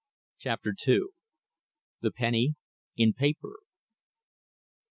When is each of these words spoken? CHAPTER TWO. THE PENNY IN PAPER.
CHAPTER 0.39 0.73
TWO. 0.73 1.09
THE 2.01 2.09
PENNY 2.09 2.55
IN 2.97 3.13
PAPER. 3.13 3.57